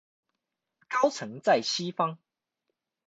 [0.89, 2.17] 高層在西方